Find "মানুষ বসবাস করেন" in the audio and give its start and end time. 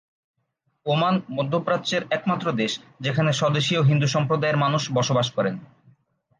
4.63-5.55